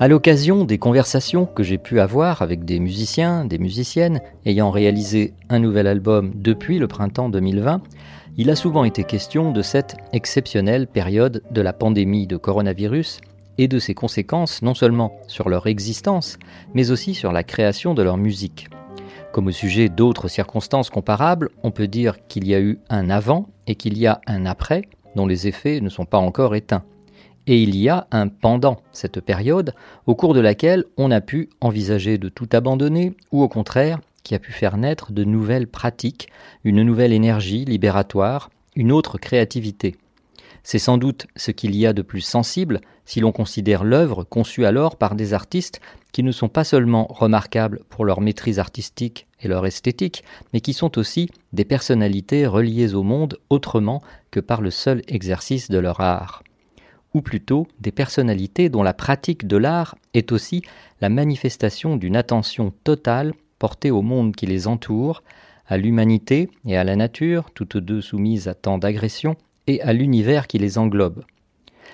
[0.00, 5.34] À l'occasion des conversations que j'ai pu avoir avec des musiciens, des musiciennes ayant réalisé
[5.50, 7.82] un nouvel album depuis le printemps 2020,
[8.38, 13.20] il a souvent été question de cette exceptionnelle période de la pandémie de coronavirus
[13.58, 16.38] et de ses conséquences non seulement sur leur existence,
[16.72, 18.70] mais aussi sur la création de leur musique.
[19.34, 23.50] Comme au sujet d'autres circonstances comparables, on peut dire qu'il y a eu un avant
[23.66, 26.84] et qu'il y a un après, dont les effets ne sont pas encore éteints.
[27.46, 29.74] Et il y a un pendant cette période,
[30.06, 34.34] au cours de laquelle on a pu envisager de tout abandonner, ou au contraire, qui
[34.34, 36.28] a pu faire naître de nouvelles pratiques,
[36.64, 39.96] une nouvelle énergie libératoire, une autre créativité.
[40.62, 44.66] C'est sans doute ce qu'il y a de plus sensible si l'on considère l'œuvre conçue
[44.66, 45.80] alors par des artistes
[46.12, 50.74] qui ne sont pas seulement remarquables pour leur maîtrise artistique et leur esthétique, mais qui
[50.74, 56.00] sont aussi des personnalités reliées au monde autrement que par le seul exercice de leur
[56.00, 56.42] art
[57.14, 60.62] ou plutôt des personnalités dont la pratique de l'art est aussi
[61.00, 65.22] la manifestation d'une attention totale portée au monde qui les entoure,
[65.66, 70.46] à l'humanité et à la nature, toutes deux soumises à tant d'agressions, et à l'univers
[70.46, 71.24] qui les englobe.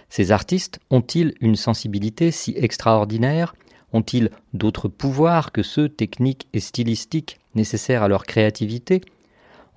[0.08, 3.54] Ces artistes ont-ils une sensibilité si extraordinaire?
[3.92, 9.00] Ont-ils d'autres pouvoirs que ceux techniques et stylistiques nécessaires à leur créativité?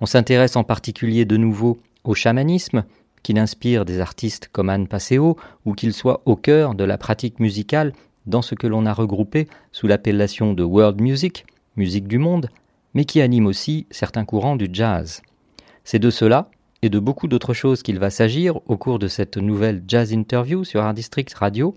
[0.00, 2.84] On s'intéresse en particulier de nouveau au chamanisme,
[3.22, 7.40] qu'il inspire des artistes comme Anne Passeo ou qu'il soit au cœur de la pratique
[7.40, 7.92] musicale
[8.26, 12.48] dans ce que l'on a regroupé sous l'appellation de world music, musique du monde,
[12.94, 15.22] mais qui anime aussi certains courants du jazz.
[15.84, 16.50] C'est de cela
[16.82, 20.64] et de beaucoup d'autres choses qu'il va s'agir au cours de cette nouvelle jazz interview
[20.64, 21.74] sur Art District Radio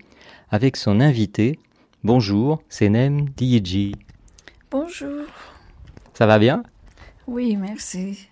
[0.50, 1.60] avec son invité.
[2.04, 3.96] Bonjour, c'est Nem Diji.
[4.72, 5.26] Bonjour.
[6.14, 6.64] Ça va bien?
[7.28, 8.28] Oui, merci.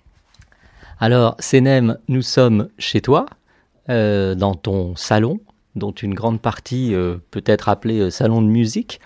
[1.04, 3.26] Alors, Senem, nous sommes chez toi,
[3.90, 5.40] euh, dans ton salon,
[5.74, 9.00] dont une grande partie euh, peut être appelée euh, salon de musique,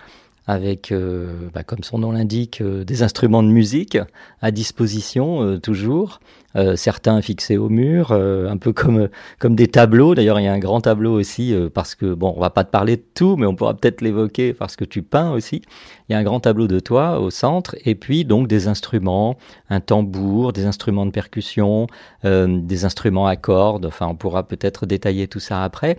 [0.47, 3.97] avec, euh, bah, comme son nom l'indique, euh, des instruments de musique
[4.41, 6.19] à disposition euh, toujours,
[6.55, 10.15] euh, certains fixés au mur, euh, un peu comme, comme des tableaux.
[10.15, 12.63] D'ailleurs, il y a un grand tableau aussi, euh, parce que, bon, on va pas
[12.63, 15.63] te parler de tout, mais on pourra peut-être l'évoquer parce que tu peins aussi.
[16.07, 19.37] Il y a un grand tableau de toi au centre, et puis donc des instruments,
[19.69, 21.87] un tambour, des instruments de percussion,
[22.23, 25.97] euh, des instruments à cordes, enfin, on pourra peut-être détailler tout ça après.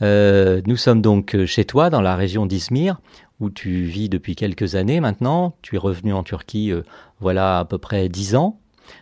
[0.00, 3.00] Euh, nous sommes donc chez toi, dans la région d'Izmir,
[3.40, 5.54] où tu vis depuis quelques années maintenant.
[5.62, 6.82] Tu es revenu en Turquie, euh,
[7.20, 8.58] voilà à peu près dix ans,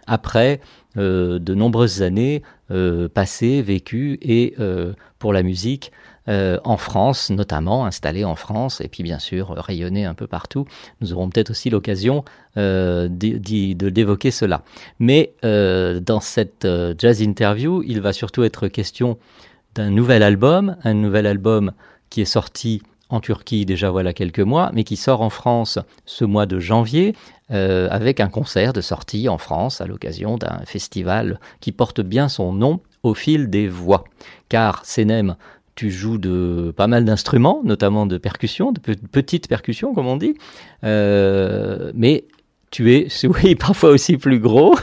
[0.06, 0.60] après
[0.96, 4.56] euh, de nombreuses années euh, passées, vécues, et
[5.18, 5.92] pour la musique,
[6.28, 10.66] en France notamment, installée en France, et puis bien sûr rayonnée un peu partout.
[11.00, 12.24] Nous aurons peut-être aussi l'occasion
[12.56, 14.62] de d'évoquer cela.
[14.98, 16.66] Mais dans cette
[16.98, 19.18] jazz interview, il va surtout être question
[19.76, 21.70] d'un nouvel album, un nouvel album
[22.10, 26.24] qui est sorti en Turquie déjà voilà quelques mois, mais qui sort en France ce
[26.24, 27.14] mois de janvier
[27.52, 32.28] euh, avec un concert de sortie en France à l'occasion d'un festival qui porte bien
[32.28, 34.04] son nom au fil des voix.
[34.48, 35.36] Car Senem,
[35.76, 40.16] tu joues de pas mal d'instruments, notamment de percussions, de pe- petites percussions comme on
[40.16, 40.34] dit,
[40.84, 42.24] Euh, mais
[42.76, 44.76] tu es, oui, parfois aussi plus gros.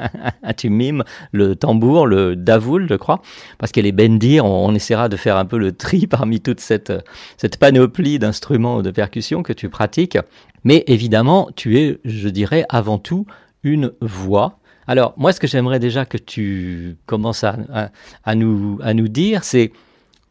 [0.56, 3.20] tu mimes le tambour, le davoul, je crois,
[3.58, 4.46] parce qu'elle est bendir.
[4.46, 6.90] On, on essaiera de faire un peu le tri parmi toute cette,
[7.36, 10.16] cette panoplie d'instruments de percussion que tu pratiques.
[10.64, 13.26] Mais évidemment, tu es, je dirais, avant tout
[13.62, 14.58] une voix.
[14.86, 19.70] Alors, moi, ce que j'aimerais déjà que tu commences à nous, à nous dire, c'est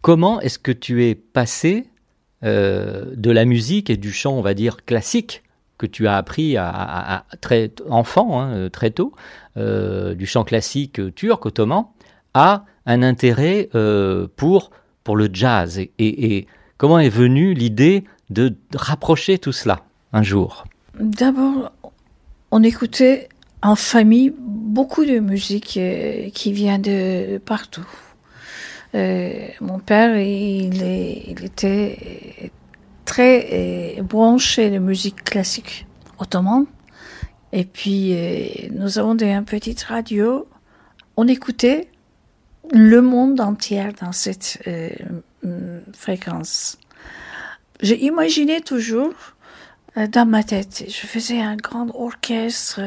[0.02, 1.86] comment est-ce que tu es passé
[2.44, 5.43] euh, de la musique et du chant, on va dire, classique
[5.84, 9.12] que tu as appris à, très enfant, hein, euh, très tôt,
[9.58, 11.88] euh, du chant classique euh, turc, ottoman,
[12.34, 13.70] à un intérêt
[14.36, 14.72] pour,
[15.04, 15.80] pour le jazz.
[16.00, 16.48] Et,
[16.78, 19.82] comment est venue l'idée de rapprocher tout cela
[20.14, 20.66] un jour?
[21.00, 21.72] D'abord,
[22.52, 23.30] on écoutait
[23.62, 25.80] en famille beaucoup de musique
[26.34, 27.88] qui vient de partout.
[28.94, 32.52] Mon père, il, il était
[33.13, 35.86] très branché de musique classique
[36.18, 36.65] ottomane
[37.51, 40.48] Et puis, euh, nous avons des, une petite radio.
[41.15, 41.89] On écoutait
[42.71, 44.89] le monde entier dans cette euh,
[45.44, 46.80] mm, fréquence.
[47.81, 49.13] J'ai imaginé toujours
[49.95, 52.81] euh, dans ma tête, je faisais un grand orchestre,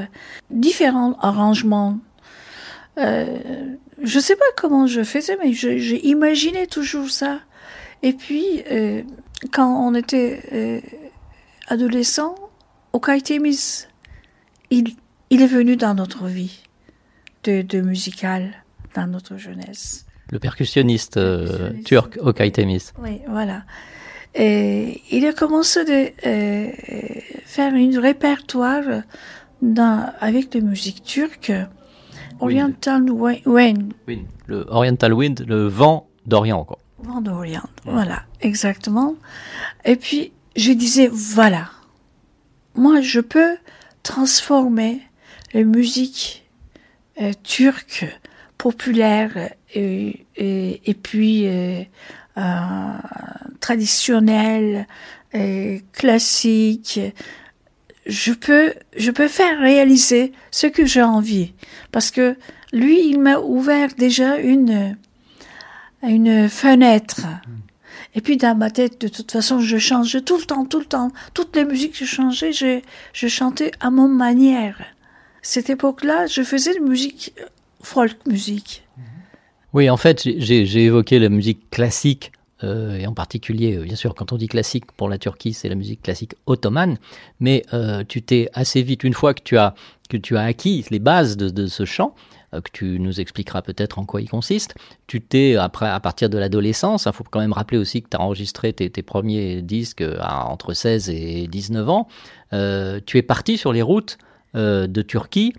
[0.51, 1.99] différents arrangements.
[2.97, 7.39] Je sais pas comment je faisais, mais j'ai imaginé toujours ça.
[8.03, 8.65] Et puis,
[9.53, 10.81] quand on était euh,
[11.69, 12.35] adolescent,
[12.93, 13.87] Okaitémis,
[14.71, 14.95] il,
[15.31, 16.63] il est venu dans notre vie
[17.45, 20.07] de, de musical, dans notre jeunesse.
[20.31, 22.93] Le percussionniste euh, turc Okay Temiz.
[22.99, 23.63] Oui, voilà.
[24.35, 26.73] Et il a commencé de euh,
[27.45, 29.03] faire un répertoire
[29.63, 31.53] dans, avec des musiques turques,
[32.41, 33.43] Oriental Oui,
[34.47, 36.65] le Oriental Wind, le vent d'Orient.
[36.65, 36.79] Quoi.
[37.85, 39.17] Voilà, exactement.
[39.85, 41.71] Et puis, je disais, voilà,
[42.75, 43.57] moi, je peux
[44.03, 45.03] transformer
[45.53, 46.45] les musiques
[47.21, 48.07] euh, turques
[48.59, 51.83] populaires et, et, et puis euh,
[52.39, 52.93] euh,
[53.61, 54.87] traditionnelles,
[55.33, 57.01] et classiques.
[58.07, 61.53] Je peux, je peux faire réaliser ce que j'ai envie.
[61.93, 62.37] Parce que
[62.73, 64.97] lui, il m'a ouvert déjà une,
[66.03, 67.23] une fenêtre.
[68.15, 70.87] Et puis dans ma tête, de toute façon, je changeais tout le temps, tout le
[70.87, 71.11] temps.
[71.35, 72.81] Toutes les musiques que je changeais, je,
[73.13, 74.79] je chantais à mon manière.
[75.43, 77.45] Cette époque-là, je faisais de musique, euh,
[77.83, 78.85] folk musique.
[79.73, 82.33] Oui, en fait, j'ai- évoqué la musique classique,
[82.65, 85.69] euh, et en particulier, euh, bien sûr, quand on dit classique pour la Turquie, c'est
[85.69, 86.97] la musique classique ottomane,
[87.39, 87.65] mais
[88.09, 89.75] tu t'es assez vite, une fois que tu as,
[90.09, 92.15] que tu as acquis les bases de, ce chant,
[92.53, 94.75] que tu nous expliqueras peut-être en quoi il consiste,
[95.07, 98.17] tu t'es, après, à partir de l'adolescence, il faut quand même rappeler aussi que tu
[98.17, 102.09] as enregistré tes, premiers disques euh, entre 16 et 19 ans,
[102.53, 104.19] euh, tu es parti sur les routes
[104.55, 105.53] euh, de Turquie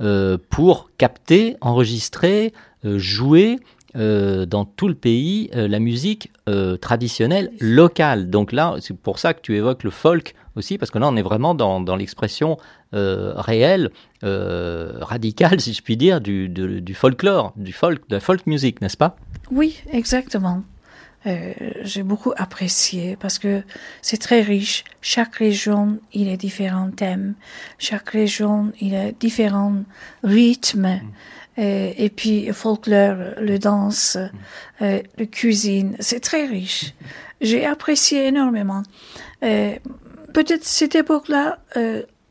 [0.00, 2.52] euh, pour capter, enregistrer,
[2.84, 3.58] euh, jouer
[3.96, 8.30] euh, dans tout le pays euh, la musique euh, traditionnelle locale.
[8.30, 11.16] Donc là, c'est pour ça que tu évoques le folk aussi, parce que là, on
[11.16, 12.56] est vraiment dans, dans l'expression
[12.94, 13.90] euh, réelle,
[14.24, 18.46] euh, radicale, si je puis dire, du, de- du folklore, du folk, de la folk
[18.46, 19.16] music, n'est-ce pas?
[19.50, 20.62] Oui, exactement.
[21.26, 21.52] Euh,
[21.82, 23.62] j'ai beaucoup apprécié parce que
[24.00, 24.84] c'est très riche.
[25.02, 27.34] Chaque région, il a différents thèmes.
[27.78, 29.84] Chaque région, il a différents
[30.24, 31.00] rythmes.
[31.58, 34.16] Euh, et puis, le folklore, le danse,
[34.80, 36.94] euh, la cuisine, c'est très riche.
[37.42, 38.82] J'ai apprécié énormément.
[39.42, 39.74] Euh,
[40.32, 41.58] Peut-être cette époque-là,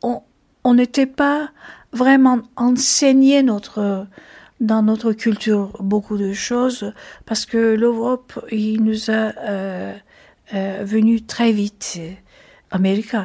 [0.02, 0.22] on
[0.69, 1.50] on n'était pas
[1.94, 4.06] vraiment enseigné notre
[4.60, 6.94] dans notre culture beaucoup de choses
[7.25, 9.94] parce que l'Europe il nous a euh,
[10.54, 12.00] euh, venu très vite.
[12.71, 13.16] Amérique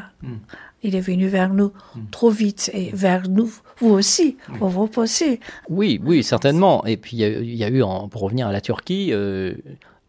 [0.83, 1.71] il est venu vers nous
[2.11, 3.51] trop vite et vers nous
[3.81, 5.41] vous aussi Europe aussi.
[5.69, 6.85] Oui, oui, certainement.
[6.87, 9.09] Et puis il y a, il y a eu, en- pour revenir à la Turquie,
[9.13, 9.55] euh,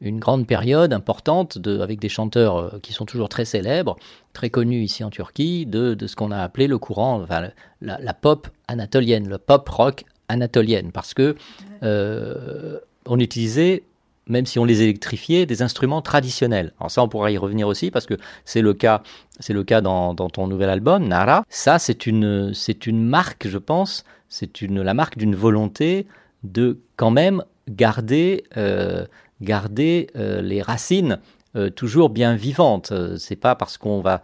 [0.01, 3.95] une grande période importante de, avec des chanteurs euh, qui sont toujours très célèbres,
[4.33, 7.49] très connus ici en Turquie, de, de ce qu'on a appelé le courant, enfin,
[7.81, 11.35] la, pop anatolienne, le pop rock anatolienne, parce que
[11.83, 13.83] euh, on utilisait
[14.27, 16.73] même si on les électrifiait, des instruments traditionnels.
[16.79, 19.03] Alors ça, on pourra y revenir aussi parce que c'est le cas,
[19.39, 21.43] c'est le cas dans, dans ton nouvel album, Nara.
[21.49, 26.07] Ça, c'est une, c'est une marque, je pense, c'est une, la marque d'une volonté
[26.43, 29.05] de quand même garder, euh,
[29.45, 31.19] garder euh, les racines
[31.55, 32.91] euh, toujours bien vivantes.
[32.91, 34.21] Euh, C'est pas parce qu'on va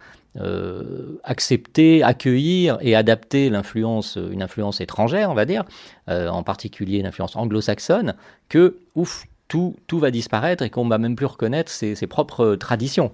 [1.24, 4.16] accepter, accueillir et adapter une influence
[4.80, 5.62] étrangère, on va dire,
[6.08, 8.14] en particulier une influence anglo-saxonne,
[8.48, 12.54] que ouf, tout, tout va disparaître et qu'on va même plus reconnaître ses, ses propres
[12.54, 13.12] traditions.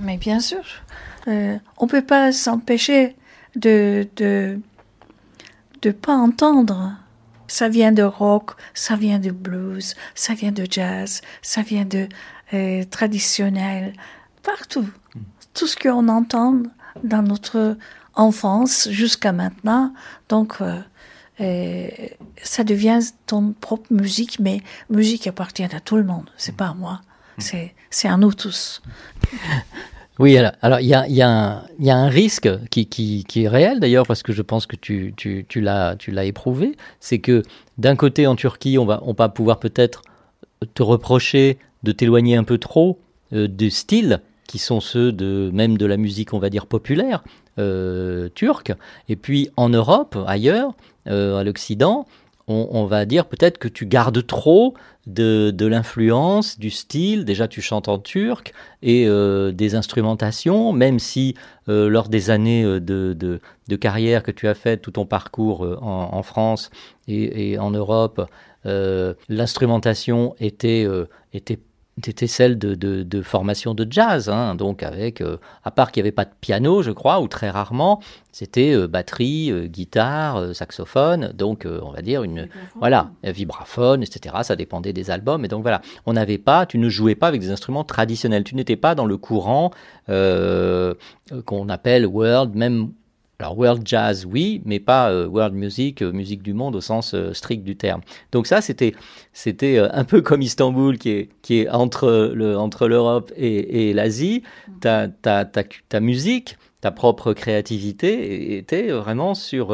[0.00, 0.62] mais bien sûr
[1.28, 3.14] euh, on peut pas s'empêcher
[3.56, 4.58] de de
[5.82, 6.92] de pas entendre
[7.48, 12.08] ça vient de rock, ça vient de blues, ça vient de jazz, ça vient de
[12.54, 13.94] euh, traditionnel,
[14.42, 14.88] partout.
[15.54, 16.62] Tout ce qu'on entend
[17.02, 17.76] dans notre
[18.14, 19.92] enfance jusqu'à maintenant,
[20.28, 20.80] donc euh,
[21.40, 21.88] euh,
[22.42, 26.74] ça devient ton propre musique, mais musique appartient à tout le monde, c'est pas à
[26.74, 27.00] moi,
[27.38, 28.82] c'est c'est à nous tous.
[30.18, 34.66] Oui, alors il y a, un- risque qui, est réel d'ailleurs, parce que je pense
[34.66, 37.42] que tu, l'as éprouvé, c'est que
[37.78, 40.02] d'un côté en Turquie, on va, on pouvoir peut-être
[40.74, 42.98] te reprocher de t'éloigner un peu trop
[43.32, 47.22] euh, des styles qui sont ceux de même de la musique, on va dire, populaire
[47.58, 48.72] euh, turque.
[49.08, 50.74] Et puis en Europe, ailleurs,
[51.06, 52.06] euh, à l'Occident,
[52.48, 54.74] on, va dire peut-être que tu gardes trop
[55.06, 57.24] de, de l'influence, du style.
[57.24, 58.52] Déjà, tu chantes en turc
[58.82, 61.34] et euh, des instrumentations, même si
[61.68, 65.60] euh, lors des années euh, de, de, carrière que tu as fait, tout ton parcours
[65.82, 66.70] en, France
[67.06, 68.28] et, en Europe,
[68.64, 70.86] l'instrumentation était,
[71.32, 71.58] était
[72.04, 76.02] c'était celle de, de, de formation de jazz, hein, donc avec, euh, à part qu'il
[76.02, 78.00] n'y avait pas de piano, je crois, ou très rarement,
[78.32, 84.36] c'était euh, batterie, euh, guitare, saxophone, donc on va dire une, voilà, vibraphone, etc.
[84.42, 87.40] Ça dépendait des albums, et donc voilà, on n'avait pas, tu ne jouais pas avec
[87.40, 89.70] des instruments traditionnels, tu n'étais pas dans le courant
[90.06, 92.92] qu'on appelle world, même
[93.40, 97.14] alors world jazz, oui, mais pas euh, world music, euh, musique du monde au sens
[97.14, 98.00] euh, strict du terme.
[98.32, 98.94] Donc ça, c'était
[99.32, 103.92] c'était un peu comme Istanbul qui est qui est entre le entre l'Europe et, et
[103.92, 104.42] l'Asie.
[104.80, 109.72] Ta, ta ta ta musique, ta propre créativité était vraiment sur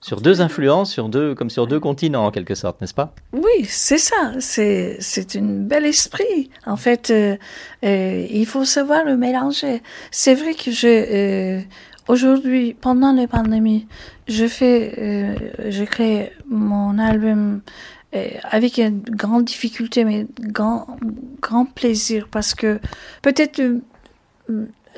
[0.00, 3.14] sur deux influences, sur deux comme sur deux continents en quelque sorte, n'est-ce pas?
[3.32, 4.34] Oui, c'est ça.
[4.38, 6.50] C'est c'est un bel esprit.
[6.66, 7.36] En fait, euh,
[7.82, 9.82] il faut savoir le mélanger.
[10.10, 11.60] C'est vrai que je euh,
[12.08, 13.86] aujourd'hui, pendant la pandémie,
[14.26, 17.60] je fais, euh, je crée mon album
[18.14, 20.86] euh, avec une grande difficulté, mais grand
[21.42, 22.80] grand plaisir parce que
[23.20, 23.80] peut-être euh,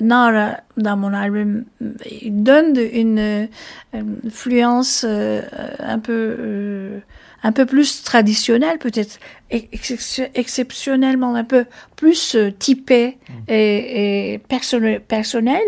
[0.01, 1.65] Nara dans mon album
[2.09, 3.49] il donne une
[3.93, 5.43] influence euh,
[5.81, 7.01] un peu
[7.43, 9.19] un peu plus traditionnelle peut-être
[9.51, 11.65] ex- exceptionnellement un peu
[11.97, 13.19] plus euh, typée
[13.49, 15.63] et, et personnel personnel.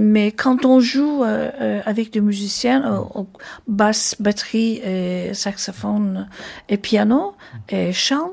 [0.00, 3.28] Mais quand on joue euh, euh, avec des musiciens euh, au-
[3.66, 6.28] basse batterie et saxophone
[6.68, 7.34] et piano
[7.70, 8.30] et chant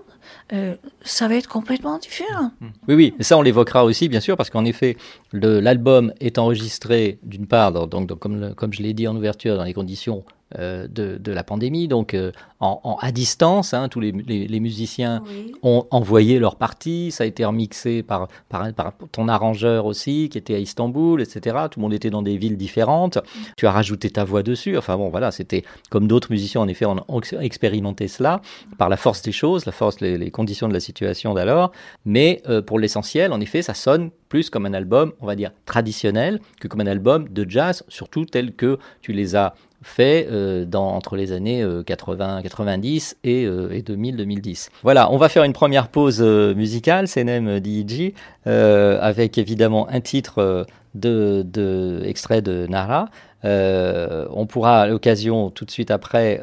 [0.53, 0.75] euh,
[1.07, 2.51] ça va être complètement différent.
[2.87, 4.97] Oui, oui, et ça on l'évoquera aussi, bien sûr, parce qu'en effet,
[5.33, 9.57] l'album est enregistré d'une part, donc, donc, comme, le- comme je l'ai dit en ouverture,
[9.57, 10.23] dans les conditions
[10.57, 14.47] euh, de, de la pandémie, donc euh, en, en- à distance, hein, tous les, les-
[14.47, 15.21] les musiciens
[15.61, 20.37] ont envoyé leur partie, ça a été remixé par, par, par ton arrangeur aussi, qui
[20.37, 21.57] était à Istanbul, etc.
[21.69, 23.17] Tout le monde était dans des villes différentes,
[23.57, 26.85] tu as rajouté ta voix dessus, enfin bon, voilà, c'était comme d'autres musiciens, en effet,
[26.85, 28.41] on ont ex- expérimenté cela
[28.77, 30.96] par la force des choses, la force, les, les conditions de la situation
[31.33, 31.71] d'alors,
[32.05, 35.51] mais euh, pour l'essentiel, en effet, ça sonne plus comme un album, on va dire,
[35.65, 40.65] traditionnel que comme un album de jazz, surtout tel que tu les as fait euh,
[40.65, 44.69] dans, entre les années euh, 80, 90 et, euh, et 2000, 2010.
[44.83, 48.13] Voilà, on va faire une première pause euh, musicale, CNM DIG,
[48.47, 53.09] euh, avec évidemment un titre de, de extrait de Nara.
[53.43, 56.41] On pourra à l'occasion tout de suite après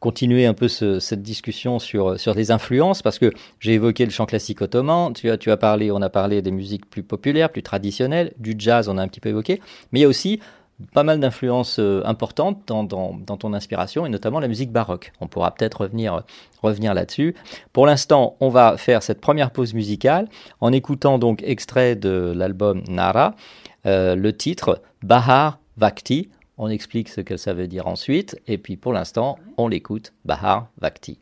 [0.00, 4.10] continuer un peu ce- cette discussion sur, sur les influences, parce que j'ai évoqué le
[4.10, 7.50] chant classique ottoman, tu as, tu as parlé, on a parlé des musiques plus populaires,
[7.50, 10.40] plus traditionnelles, du jazz, on a un petit peu évoqué, mais il y a aussi
[10.94, 15.12] pas mal d'influences euh, importantes dans, dans, dans ton inspiration, et notamment la musique baroque.
[15.20, 16.22] On pourra peut-être revenir,
[16.62, 17.34] revenir là-dessus.
[17.72, 20.28] Pour l'instant, on va faire cette première pause musicale
[20.60, 23.34] en écoutant donc extrait de l'album Nara,
[23.86, 26.28] euh, le titre Bahar Vakti.
[26.60, 30.68] On explique ce que ça veut dire ensuite, et puis pour l'instant, on l'écoute, Bahar
[30.80, 31.20] Vakti.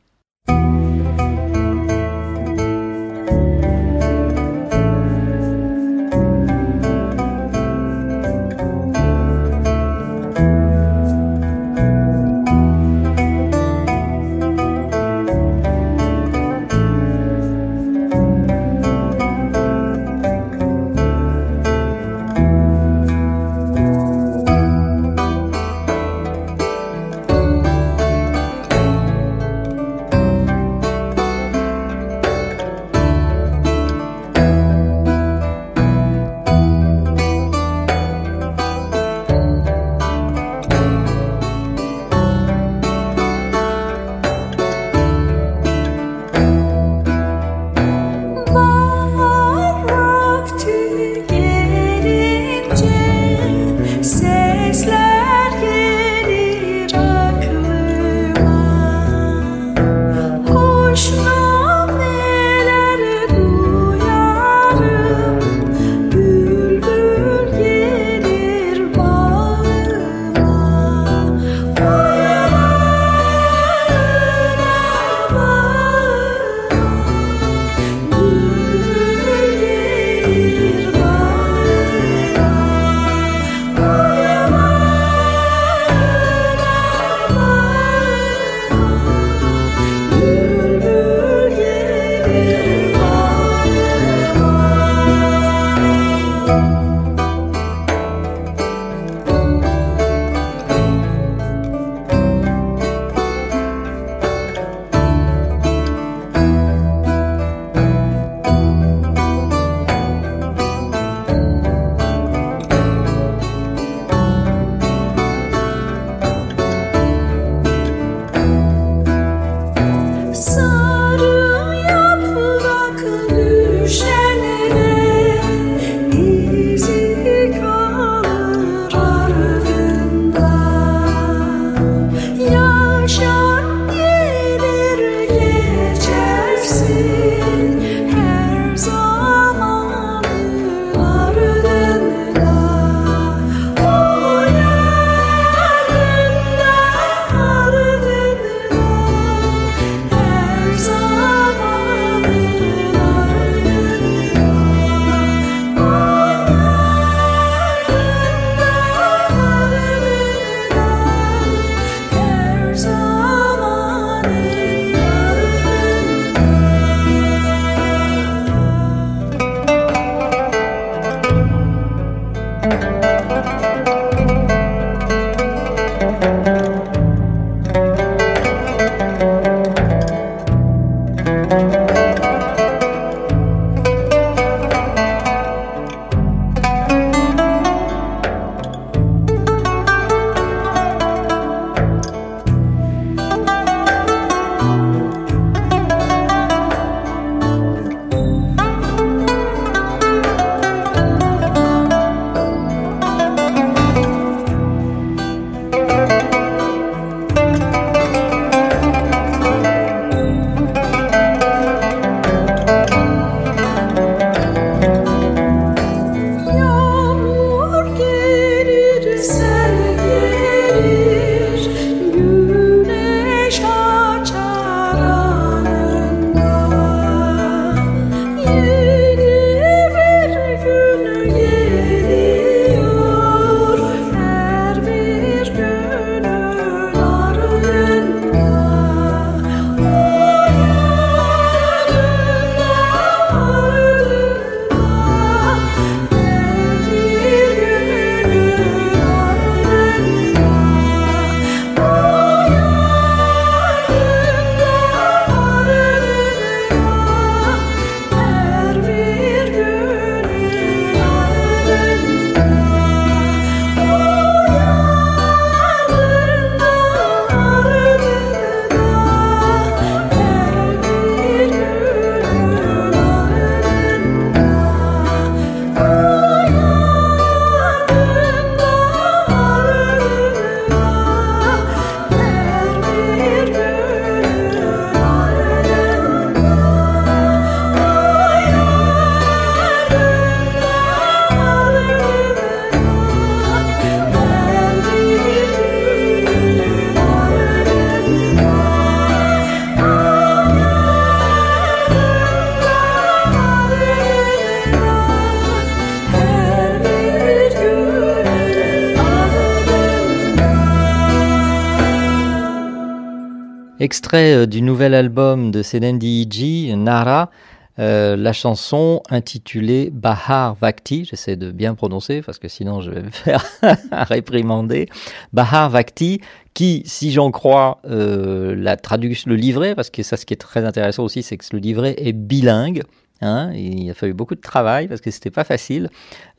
[313.87, 317.31] Extrait euh, du nouvel album de Senendi Iji, Nara,
[317.79, 323.03] euh, la chanson intitulée Bahar Vakti, j'essaie de bien prononcer parce que sinon je vais
[323.03, 323.45] me faire
[323.93, 324.89] réprimander,
[325.33, 326.21] Bahar Vakti,
[326.53, 330.37] qui, si j'en crois euh, la traduction, le livret, parce que ça ce qui est
[330.37, 332.83] très intéressant aussi, c'est que le livret est bilingue,
[333.23, 335.89] Hein, il a fallu beaucoup de travail parce que c'était pas facile.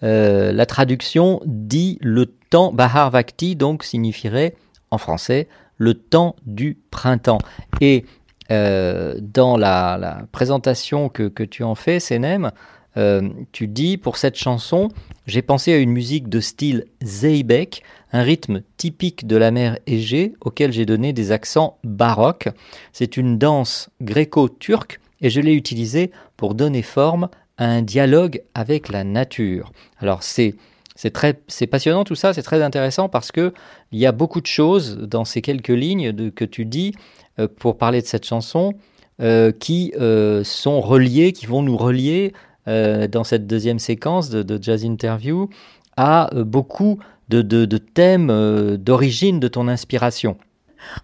[0.03, 4.53] La traduction dit le temps, Bahar Vakti donc signifierait
[4.91, 7.39] en français le temps du printemps.
[7.81, 8.05] Et
[8.51, 12.51] euh, dans la, présentation que, tu en fais, Senem,
[12.97, 14.89] euh, tu dis pour cette chanson,
[15.27, 20.33] j'ai pensé à une musique de style Zeybek, un rythme typique de la mer Égée
[20.41, 22.49] auquel j'ai donné des accents baroques.
[22.93, 28.89] C'est une danse gréco-turque et je l'ai utilisé pour donner forme à un dialogue avec
[28.89, 29.71] la nature.
[29.99, 30.55] Alors c'est
[30.97, 33.53] c'est très c'est passionnant tout ça, c'est très intéressant parce que
[33.91, 36.93] il y a beaucoup de choses dans ces quelques lignes de, que tu dis
[37.39, 38.73] euh, pour parler de cette chanson
[39.21, 42.33] euh, qui euh, sont reliées, qui vont nous relier
[42.65, 45.49] dans cette deuxième séquence de, de jazz interview
[45.95, 50.36] à beaucoup de, de, thèmes d'origine de ton inspiration.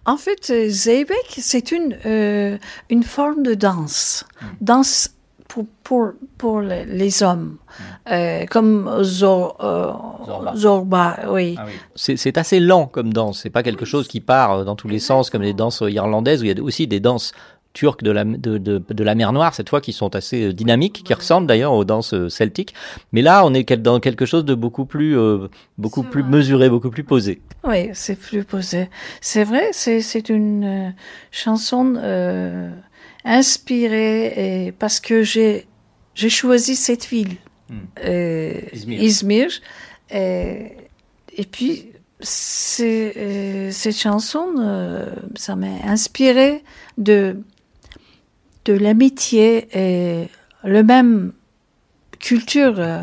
[0.04, 1.96] En fait, Zeybek, c'est une,
[2.90, 4.26] une forme de danse.
[4.60, 5.14] Danse
[5.54, 7.58] pour, pour, pour les, les hommes.
[8.10, 9.92] Euh, comme Zor, euh,
[10.26, 10.56] Zorba.
[10.56, 11.54] Zorba, oui.
[11.56, 14.74] Ah C'est c'est assez lent comme danse, c'est pas quelque chose qui part euh, dans
[14.74, 17.32] tous les sens comme les danses irlandaises où il y a aussi des danses
[17.72, 21.02] turques de la, de, de, de la mer Noire cette fois qui sont assez dynamiques,
[21.04, 22.74] qui ressemblent d'ailleurs aux danses celtiques.
[23.12, 26.30] Mais là, on est dans quelque chose de beaucoup plus, euh, beaucoup plus vrai.
[26.30, 27.42] mesuré, beaucoup plus posé.
[27.64, 28.88] Oui, c'est plus posé.
[29.20, 30.90] C'est vrai, c'est c'est une euh,
[31.30, 32.70] chanson euh,
[33.24, 35.66] inspirée et parce que j'ai
[36.14, 37.36] j'ai choisi cette ville,
[37.70, 37.78] Hmm.
[38.04, 39.02] euh, Izmir.
[39.02, 39.48] Izmir,
[40.10, 40.72] et,
[41.34, 41.92] et puis
[42.80, 46.62] euh, cette chanson, euh, ça m'a inspiré
[46.98, 47.38] de
[48.66, 50.28] de l'amitié et
[50.62, 51.32] le même
[52.20, 53.02] culture euh,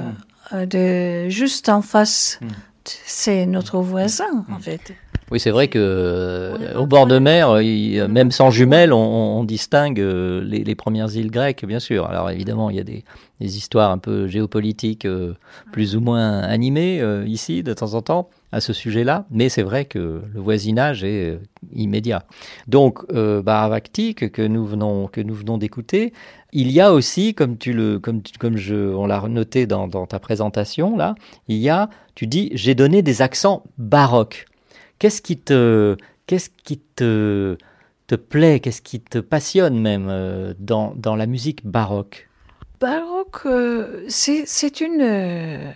[0.53, 2.37] euh, de juste en face.
[2.41, 2.47] Hmm.
[2.85, 4.93] C'est notre voisin, en fait.
[5.31, 8.99] Oui, c'est vrai que euh, au bord de mer, euh, il- même sans jumelles, on,
[9.39, 12.05] on distingue euh, les, les premières îles grecques, bien sûr.
[12.05, 13.05] Alors évidemment, il y a des,
[13.39, 15.33] des histoires un peu géopolitiques euh,
[15.71, 19.63] plus ou moins animées euh, ici de temps en temps à ce sujet-là, mais c'est
[19.63, 21.37] vrai que le voisinage est euh,
[21.73, 22.25] immédiat.
[22.67, 26.11] Donc, euh, Bharavakti que, que nous venons que nous venons d'écouter,
[26.51, 29.87] il y a aussi, comme tu le comme tu- comme je on l'a noté dans,
[29.87, 31.15] dans ta présentation là,
[31.47, 34.45] il y a, tu dis, j'ai donné des accents baroques.
[35.01, 37.57] Qu'est-ce qui te, qu'est-ce qui te,
[38.05, 42.29] te plaît, qu'est-ce qui te passionne même euh, dans, dans la musique baroque?
[42.79, 45.71] Baroque, euh, c'est c'est une euh,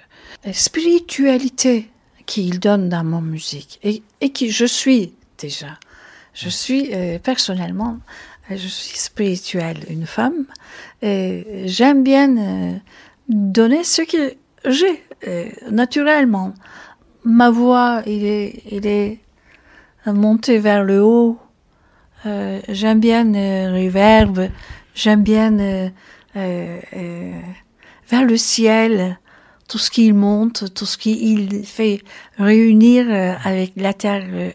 [0.54, 1.90] spiritualité
[2.28, 5.80] qu'il donne dans mon musique et, et qui je suis déjà.
[6.36, 7.98] Je suis euh, personnellement,
[8.52, 10.46] je suis spirituelle, une femme,
[11.02, 12.74] et j'aime bien euh,
[13.28, 14.36] donner ce que
[14.66, 16.54] j'ai euh, naturellement.
[17.26, 19.18] Ma voix, il est, il est
[20.06, 21.40] monté vers le haut.
[22.28, 24.50] Euh, j'aime bien le reverb,
[24.94, 25.90] j'aime bien euh,
[26.36, 27.40] euh, euh,
[28.10, 29.20] vers le ciel,
[29.68, 32.02] tout ce qu'il monte, tout ce qu'il fait
[32.38, 34.52] réunir euh, avec la terre euh,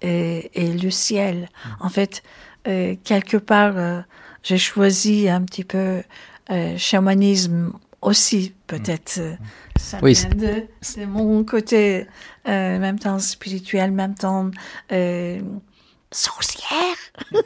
[0.00, 1.48] et, et, le ciel.
[1.80, 2.22] En fait,
[2.68, 4.00] euh, quelque part, euh,
[4.42, 6.02] j'ai choisi un petit peu
[6.50, 9.20] euh, chamanisme aussi, peut-être.
[9.82, 12.06] Ça Oui, de, de mon côté,
[12.48, 14.50] euh, même temps spirituel, même temps
[14.92, 15.40] euh,
[16.10, 16.96] sorcière.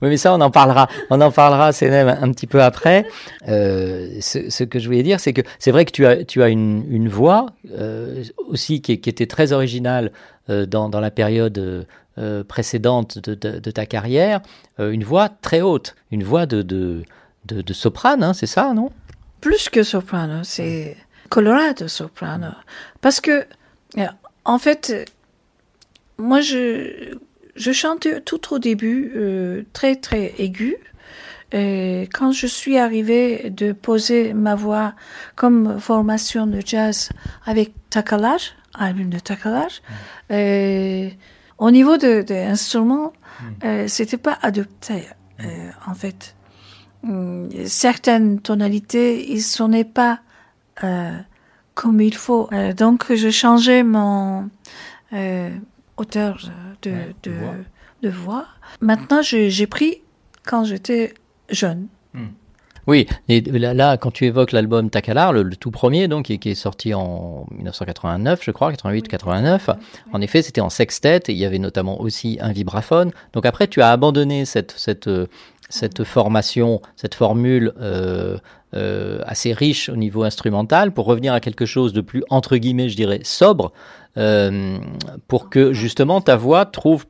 [0.00, 0.88] Oui, mais ça, on en parlera.
[1.10, 3.06] On en parlera, c'est même un petit peu après.
[3.48, 6.42] Euh, ce, ce que je voulais dire, c'est que c'est vrai que tu as, tu
[6.42, 10.10] as une, une voix euh, aussi qui, qui était très originale
[10.48, 11.86] dans, dans la période
[12.48, 14.40] précédente de, de, de ta carrière.
[14.78, 17.04] Une voix très haute, une voix de, de,
[17.44, 18.90] de, de soprane, hein, c'est ça, non?
[19.42, 20.96] Plus que soprano, c'est
[21.28, 22.52] colorado soprano.
[23.00, 23.46] Parce que,
[23.98, 24.06] euh,
[24.44, 25.10] en fait,
[26.18, 27.16] moi, je,
[27.56, 30.76] je chantais tout au début euh, très, très aigu.
[31.52, 34.94] Et quand je suis arrivée de poser ma voix
[35.36, 37.10] comme formation de jazz
[37.46, 39.80] avec takalage, album de takalage,
[40.32, 41.08] euh,
[41.58, 43.12] au niveau de, de instruments,
[43.62, 45.04] euh, c'était pas adopté,
[45.40, 46.34] euh, en fait.
[47.66, 50.20] Certaines tonalités, ils sonnaient pas
[51.74, 52.48] comme il faut.
[52.52, 54.48] Euh, donc, je changeais mon
[55.12, 55.50] euh,
[55.96, 56.38] hauteur
[56.82, 57.54] de, Ouais, de de, voix.
[58.02, 58.46] de voix.
[58.80, 60.02] Maintenant, j'ai pris
[60.44, 61.14] quand j'étais
[61.50, 61.88] jeune.
[62.14, 62.28] Hmm.
[62.86, 66.38] Oui, et là, là, quand tu évoques l'album Takalar, le, le tout premier, donc, qui,
[66.38, 69.74] qui est sorti en 1989, je crois, 88-89,
[70.12, 73.10] en effet, c'était en sextet, et il y avait notamment aussi un vibraphone.
[73.32, 75.28] Donc après, tu as abandonné cette, cette, euh,
[75.68, 78.38] cette formation, cette formule euh,
[78.74, 82.88] euh, assez riche au niveau instrumental, pour revenir à quelque chose de plus, entre guillemets,
[82.88, 83.72] je dirais, sobre,
[84.16, 84.78] euh,
[85.28, 87.06] pour que justement ta voix trouve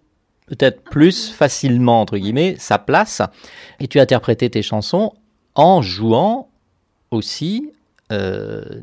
[0.47, 3.23] peut-être plus facilement, entre guillemets, sa place.
[3.81, 5.13] Et tu as interprété tes chansons
[5.55, 6.49] en jouant
[7.11, 7.71] aussi,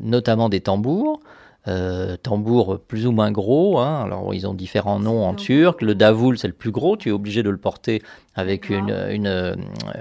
[0.00, 1.20] notamment des tambours.
[1.68, 4.02] Euh, tambours plus ou moins gros, hein.
[4.02, 5.80] alors ils ont différents noms en turc.
[5.80, 8.02] Le davoul, c'est le plus gros, tu es obligé de le porter
[8.34, 9.56] avec une, une,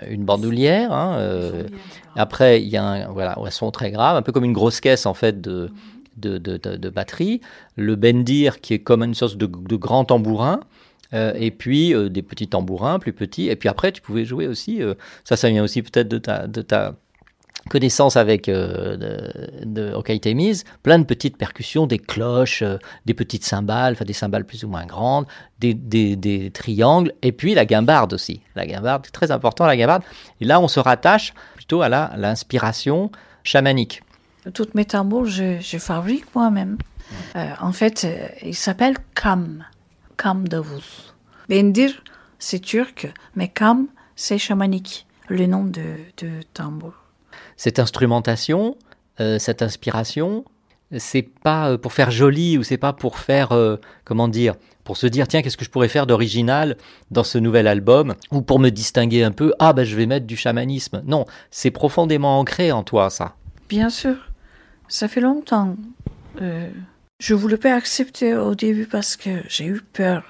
[0.09, 0.91] une bandoulière.
[0.91, 1.17] Hein.
[1.19, 1.67] Euh,
[2.15, 4.79] après, il y a un, voilà, un son très grave, un peu comme une grosse
[4.81, 5.69] caisse en fait de,
[6.17, 7.41] de, de, de- de batterie.
[7.75, 10.61] Le bendir, qui est comme une sorte de, de grand tambourin.
[11.13, 13.49] Euh, et puis des petits tambourins plus petits.
[13.49, 14.81] Et puis après, tu pouvais jouer aussi.
[15.25, 16.95] ça, ça vient aussi peut-être de ta, de ta
[17.69, 18.97] connaissance avec euh,
[19.65, 24.13] de, de Temis, plein de petites percussions, des cloches, euh, des petites cymbales, enfin des
[24.13, 25.25] cymbales plus ou moins grandes,
[25.59, 28.41] des, des, des triangles, et puis la guimbarde aussi.
[28.55, 30.03] La guimbarde, très important la guimbarde.
[30.39, 33.11] Et là, on se rattache plutôt à l'inspiration
[33.43, 34.01] chamanique.
[34.53, 36.77] Toutes mes tambours, je, je fabrique moi-même.
[37.35, 39.65] Euh, en fait, euh, il s'appelle Kam.
[40.17, 41.13] Kam Davuz.
[41.49, 41.91] Bendir,
[42.39, 46.93] c'est turc, mais Kam, c'est chamanique, le nom de, de tambour.
[47.61, 48.75] Cette instrumentation,
[49.19, 50.45] euh, cette inspiration,
[50.97, 54.97] c'est pas euh, pour faire joli ou c'est pas pour faire, euh, comment dire, pour
[54.97, 56.75] se dire tiens qu'est-ce que je pourrais faire d'original
[57.11, 60.25] dans ce nouvel album ou pour me distinguer un peu ah ben je vais mettre
[60.25, 61.03] du chamanisme.
[61.05, 63.35] Non, c'est profondément ancré en toi ça.
[63.69, 64.15] Bien sûr,
[64.87, 65.75] ça fait longtemps.
[66.41, 66.67] Euh,
[67.19, 70.23] je voulais pas accepter au début parce que j'ai eu peur.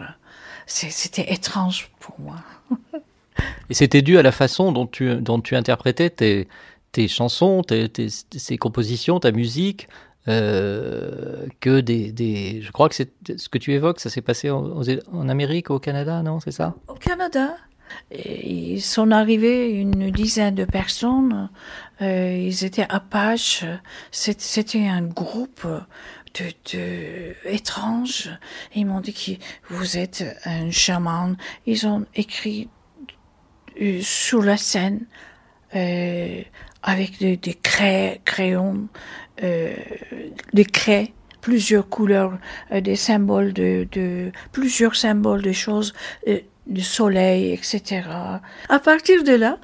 [0.66, 2.36] C'était étrange pour moi.
[3.70, 6.48] Et c'était dû à la façon dont tu, dont tu interprétais tes,
[6.92, 9.88] tes chansons, tes, tes, ces compositions, ta musique,
[10.28, 12.62] euh, que des, des...
[12.62, 14.82] Je crois que c'est ce que tu évoques, ça s'est passé en,
[15.14, 16.76] en Amérique, au Canada, non C'est ça?
[16.88, 17.56] Au Canada,
[18.12, 21.50] ils sont arrivés une dizaine de personnes.
[22.02, 23.66] Euh, ils étaient Apaches.
[24.12, 25.66] C'est- C'était un groupe
[26.40, 28.30] de, de étranges.
[28.76, 31.36] Ils m'ont dit que vous êtes un chaman.
[31.66, 32.70] Ils ont écrit
[33.82, 35.06] euh, sur la scène
[36.84, 38.88] avec des, des craies, crayons,
[39.44, 39.74] euh,
[40.54, 42.38] des craies, plusieurs couleurs,
[42.72, 45.94] euh, des symboles de, de plusieurs symboles de choses,
[46.28, 48.04] euh, du soleil, etc.
[48.70, 49.58] À partir de là,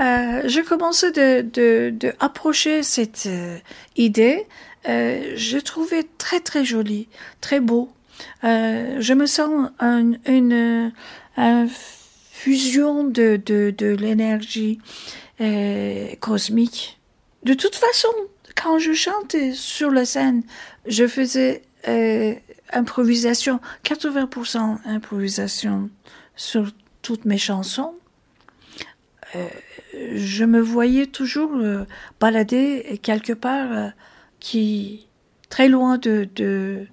[0.00, 3.58] euh, je commençais de, de, de approcher cette euh,
[3.96, 4.46] idée.
[4.88, 7.08] Euh, je trouvais très très joli,
[7.40, 7.90] très beau.
[8.42, 10.92] Je me sens un, une,
[11.36, 11.66] un
[12.44, 14.78] fusion de, de, de l'énergie
[15.40, 17.00] euh, cosmique.
[17.42, 18.12] De toute façon,
[18.54, 20.42] quand je chantais sur la scène,
[20.86, 22.34] je faisais euh,
[22.70, 25.88] improvisation, 80% improvisation
[26.36, 27.94] sur toutes mes chansons.
[29.36, 29.48] Euh,
[30.14, 31.84] je me voyais toujours euh,
[32.20, 33.92] balader quelque part
[34.38, 35.06] qui
[35.48, 36.86] très loin de, de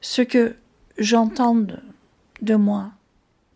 [0.00, 0.56] ce que
[0.96, 1.66] j'entends
[2.40, 2.92] de moi.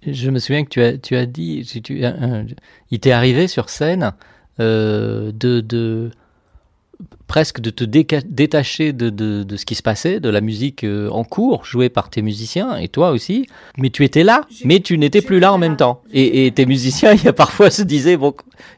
[0.06, 2.46] Je me souviens que tu as, tu as dit, tu, un- un-
[2.90, 4.12] il t'est arrivé sur scène
[4.60, 6.10] euh, de, de
[7.26, 11.08] presque de te détacher de, de, de ce qui se passait, de la musique euh,
[11.10, 13.46] en cours, jouée par tes musiciens, et toi aussi.
[13.78, 16.02] Mais tu étais là, mais tu n'étais plus là en même temps.
[16.12, 18.34] Et, et tes musiciens, il y a parfois se disaient, bon,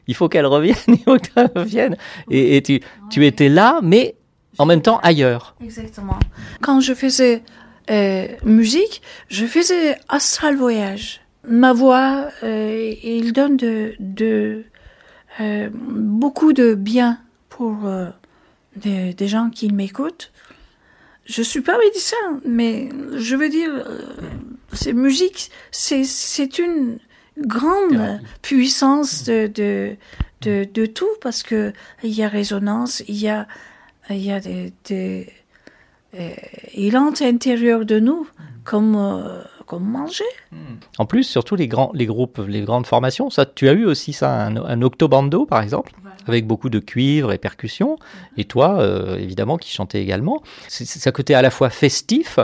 [0.07, 1.97] il faut qu'elle revienne, il faut qu'elle revienne.
[2.31, 4.15] Et, et tu, tu étais là, mais
[4.57, 5.55] en même temps ailleurs.
[5.61, 6.17] Exactement.
[6.61, 7.43] Quand je faisais
[7.89, 11.21] euh, musique, je faisais astral voyage.
[11.47, 14.63] Ma voix, euh, il donne de, de
[15.39, 17.19] euh, beaucoup de bien
[17.49, 18.09] pour euh,
[18.75, 20.31] des, des gens qui m'écoutent.
[21.25, 24.01] Je suis pas médecin, mais je veux dire, euh,
[24.73, 26.99] c'est musique, c'est c'est une
[27.37, 29.95] grande puissance de, de
[30.41, 33.47] de de tout parce que il y a résonance, il y a
[34.09, 35.27] il y a des, des
[36.73, 38.27] il entre à l'intérieur de nous
[38.63, 40.23] comme euh, comme manger.
[40.99, 44.13] En plus, surtout les grands, les groupes, les grandes formations, ça, tu as eu aussi
[44.13, 45.93] ça, un, un octobando par exemple,
[46.27, 47.97] avec beaucoup de cuivre et percussions,
[48.37, 50.43] et toi, euh, évidemment, qui chantais également.
[50.67, 52.39] C'est un côté à la fois festif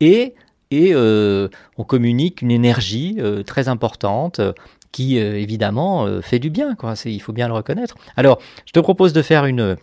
[0.00, 0.34] et
[0.70, 4.52] et euh, on communique une énergie euh, très importante euh,
[4.92, 6.94] qui euh, évidemment euh, fait du bien, quoi.
[7.04, 7.96] Il faut bien le reconnaître.
[8.16, 9.76] Alors, je te propose de faire une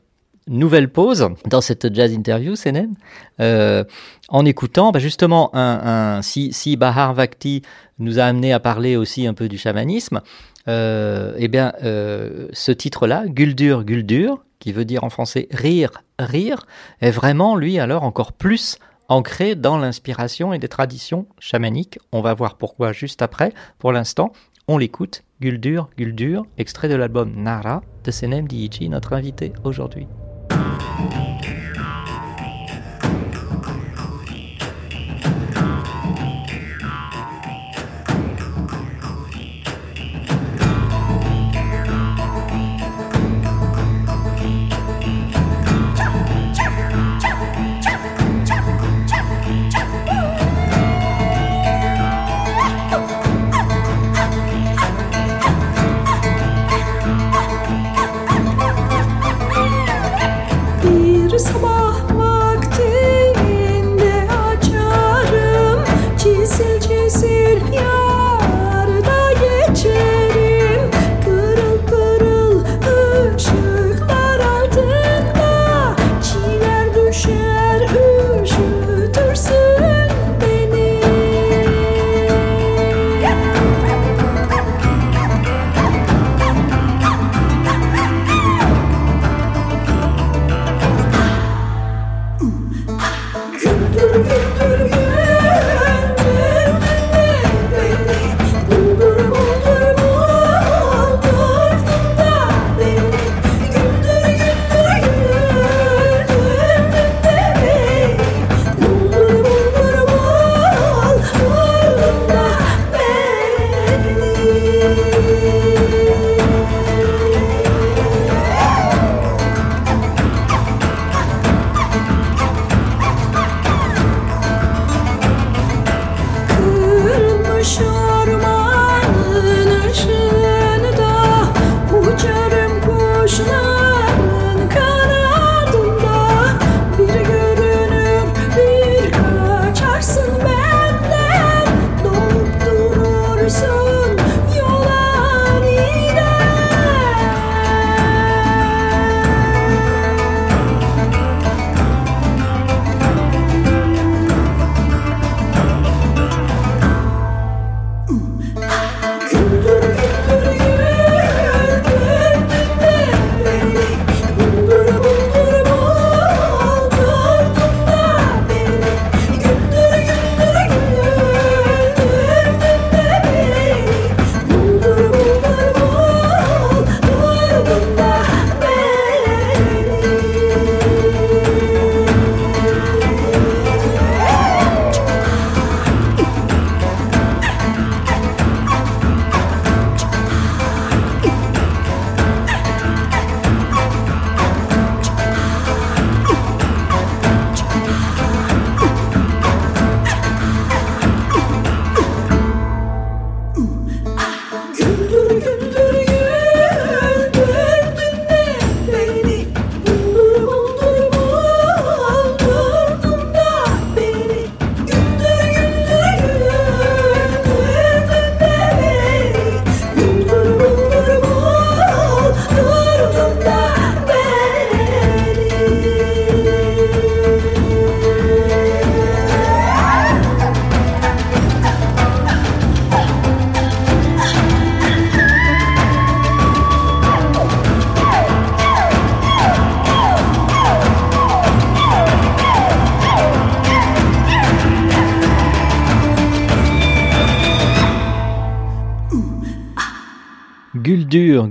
[0.47, 2.93] nouvelle pause dans cette jazz interview, Senem,
[3.39, 3.83] euh,
[4.29, 7.61] en écoutant bah, justement un, si, si Bahar Vakti
[7.99, 10.21] nous a amené à parler aussi un peu du chamanisme,
[10.67, 16.65] Euh, eh bien, euh, ce titre-là, Guldur, Guldur, qui veut dire en français rire, rire,
[16.99, 21.99] est vraiment, lui, alors encore plus ancré dans l'inspiration et des traditions chamaniques.
[22.11, 23.53] On va voir pourquoi juste après.
[23.79, 24.33] Pour l'instant,
[24.67, 25.23] on l'écoute.
[25.39, 30.07] Guldur, Guldur, extrait de l'album Nara de Senem Diichi, notre invité aujourd'hui.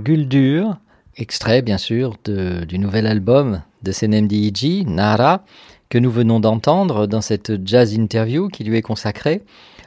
[0.07, 0.77] Guldur,
[1.17, 5.43] extrait bien sûr du nouvel album de Senem Diiji, Nara,
[5.89, 9.41] que nous venons d'entendre dans cette jazz interview qui lui est consacrée.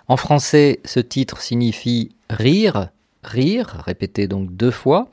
[0.09, 2.91] En français, ce titre signifie rire,
[3.25, 5.09] rire, répété donc deux fois.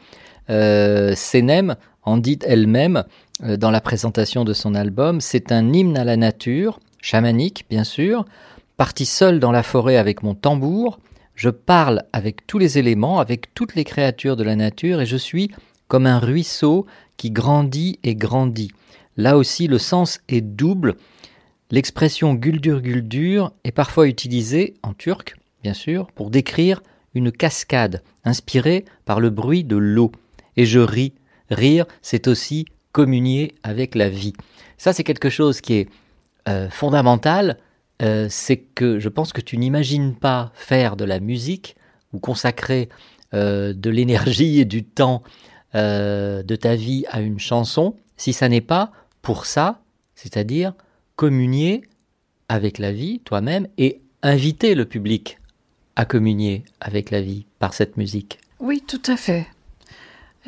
[0.50, 3.06] Euh, Senem en dit elle-même
[3.46, 7.86] euh, dans la présentation de son album, c'est un hymne à la nature, chamanique bien
[7.86, 8.26] sûr,
[8.76, 11.00] parti seul dans la forêt avec mon tambour,
[11.38, 15.16] je parle avec tous les éléments, avec toutes les créatures de la nature, et je
[15.16, 15.52] suis
[15.88, 18.72] comme un ruisseau qui grandit et grandit.
[19.16, 20.98] Là aussi, le sens est double.
[21.72, 26.82] L'expression guldur guldur est parfois utilisée, en turc bien sûr, pour décrire
[27.14, 30.12] une cascade inspirée par le bruit de l'eau.
[30.56, 31.14] Et je ris.
[31.50, 34.34] Rire, c'est aussi communier avec la vie.
[34.78, 35.90] Ça, c'est quelque chose qui est
[36.50, 37.58] euh, fondamental.
[38.02, 41.76] Euh, c'est que je pense que tu n'imagines pas faire de la musique
[42.14, 42.90] ou consacrer
[43.34, 45.24] euh, de l'énergie et du temps
[45.76, 49.82] euh, de ta vie à une chanson si ça n'est pas pour ça,
[50.16, 50.74] c'est-à-dire
[51.18, 51.82] communier
[52.48, 55.40] avec la vie toi-même et inviter le public
[55.98, 59.48] à communier avec la vie par cette musique Oui, tout à fait.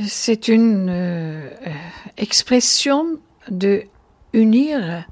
[0.07, 1.49] C'est une euh,
[2.17, 3.19] expression
[3.51, 3.83] de
[4.31, 5.05] unir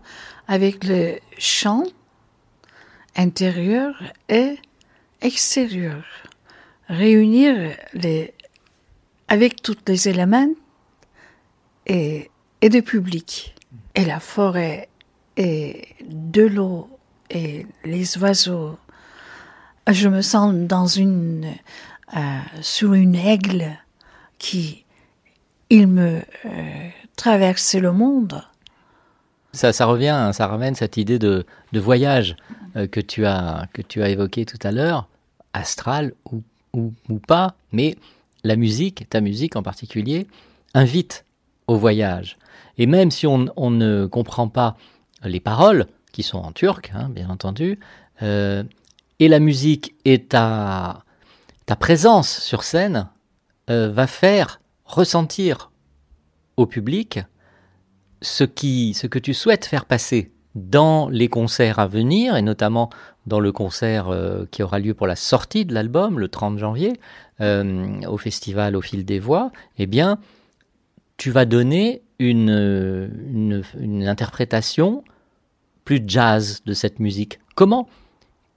[0.48, 1.84] avec le chant
[3.18, 4.56] intérieur et
[5.22, 6.04] extérieur.
[6.88, 8.34] Réunir les,
[9.28, 10.54] avec tous les éléments
[11.86, 13.56] et, et le public.
[13.96, 14.90] Et la forêt,
[15.36, 16.88] et de l'eau,
[17.30, 18.78] et les oiseaux.
[19.90, 21.52] Je me sens dans une,
[22.16, 22.20] euh,
[22.62, 23.78] sur une aigle
[24.38, 24.86] qui,
[25.70, 28.44] il me euh, traverse le monde.
[29.54, 32.36] Ça, ça revient, ça ramène cette idée de, de voyage
[32.86, 35.08] que, tu as, que tu as évoqué tout à l'heure,
[35.54, 37.96] astral ou, ou, ou pas, mais
[38.44, 40.28] la musique, ta musique en particulier,
[40.74, 41.26] invite
[41.68, 42.38] au voyage.
[42.78, 44.78] Et même si on, on ne comprend pas
[45.24, 47.80] les paroles, qui sont en turc, hein, bien entendu,
[48.22, 48.64] euh,
[49.20, 51.04] et la musique et ta,
[51.66, 53.08] ta présence sur scène
[53.70, 55.72] euh, va faire ressentir
[56.56, 57.20] au public
[58.22, 62.90] ce, qui, ce que tu souhaites faire passer dans les concerts à venir, et notamment
[63.28, 66.94] dans le concert euh, qui aura lieu pour la sortie de l'album le 30 janvier,
[67.42, 70.18] euh, au festival Au fil des voix, eh bien,
[71.18, 73.14] tu vas donner une,
[73.80, 75.04] une, interprétation
[75.86, 77.40] plus jazz de cette musique.
[77.56, 77.88] Comment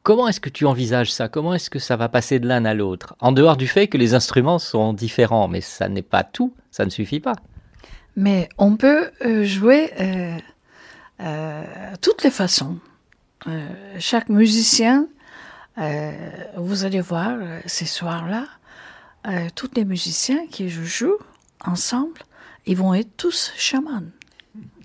[0.02, 1.28] Comment est-ce que tu envisages ça?
[1.28, 3.16] Comment est-ce que ça va passer de l'un à l'autre?
[3.20, 6.86] En dehors du fait que les instruments sont différents, mais ça n'est pas tout, ça
[6.86, 7.34] ne suffit pas.
[8.16, 9.90] Mais on peut euh, jouer
[11.20, 11.64] euh,
[12.00, 12.78] toutes les façons.
[13.46, 13.68] Euh,
[13.98, 15.06] chaque musicien,
[15.78, 16.12] euh,
[16.56, 18.46] vous allez voir ces soirs-là,
[19.54, 21.16] tous les musiciens qui je joue
[21.64, 22.20] ensemble,
[22.66, 24.02] ils vont être tous chamans.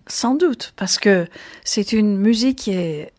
[0.08, 1.28] Sans doute, parce que
[1.64, 3.14] c'est une musique qui est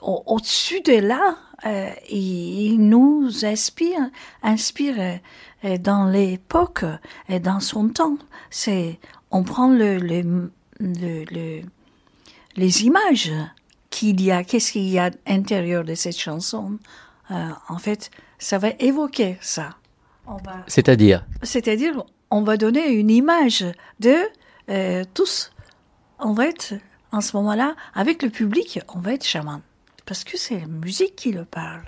[0.00, 4.00] au- au-dessus de là, euh, il, nous inspire,
[4.42, 5.20] inspire
[5.64, 6.84] euh, dans l'époque
[7.28, 8.16] et dans son temps.
[8.50, 8.98] C'est,
[9.30, 10.50] on prend le, le,
[10.80, 11.62] le-
[12.56, 13.32] les images
[13.90, 16.78] qu'il y a, qu'est-ce qu'il y a à l'intérieur de cette chanson.
[17.30, 19.76] Euh, en fait, ça va évoquer ça.
[20.26, 21.26] Va, C'est-à-dire?
[21.42, 23.64] C'est-à-dire, on va donner une image
[24.00, 24.16] de
[24.70, 25.52] euh, tous.
[26.18, 26.74] On va être,
[27.10, 29.60] en ce moment-là, avec le public, on va être chaman.
[30.06, 31.84] Parce que c'est la musique qui le parle.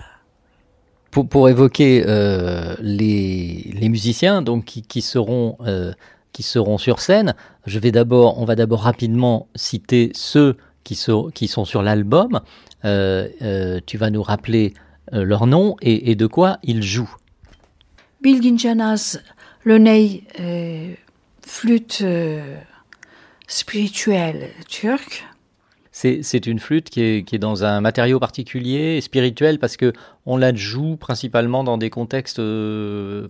[1.11, 5.93] pour, pour évoquer euh, les, les musiciens donc qui, qui seront euh,
[6.35, 11.31] qui seront sur scène, je vais d'abord, on va d'abord rapidement citer ceux qui sont
[11.33, 12.41] qui sont sur l'album.
[12.85, 14.75] Euh, euh, tu vas nous rappeler
[15.15, 17.17] euh, leur nom et, et de quoi ils jouent.
[19.79, 20.93] Ney euh,
[21.41, 22.05] flûte
[23.47, 25.25] spirituelle turque.
[25.93, 29.93] C'est c'est une flûte qui est, qui est dans un matériau particulier, spirituel, parce que
[30.27, 32.43] on la joue principalement dans des contextes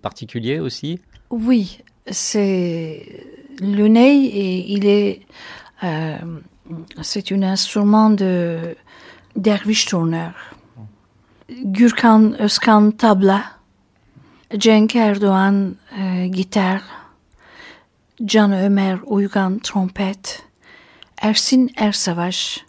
[0.01, 1.01] particuliers aussi.
[1.29, 1.81] Oui,
[2.11, 3.25] c'est
[3.61, 5.21] le ney et il est
[5.83, 6.19] euh,
[7.03, 8.77] c'est un instrument de
[9.37, 10.33] derviş turner.
[11.49, 13.45] Gürkan Özkan tabla,
[14.59, 16.83] Cenk Erdoğan e, gitar,
[18.25, 20.31] Can Ömer Uygan trompette,
[21.23, 22.65] Ersin Ersavaş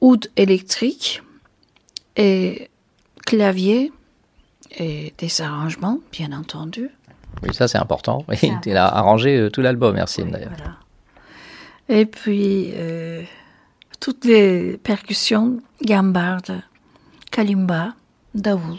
[0.00, 1.22] oud électrique
[2.16, 2.68] et
[3.26, 3.90] clavier
[4.70, 6.90] et des arrangements, bien entendu.
[7.42, 8.24] Oui, ça c'est important.
[8.28, 10.52] Oui, tu as arrangé euh, tout l'album, merci d'ailleurs.
[10.56, 10.76] Voilà.
[11.88, 13.22] Et puis, euh,
[14.00, 16.62] toutes les percussions, gambarde,
[17.30, 17.94] kalimba,
[18.34, 18.78] davul,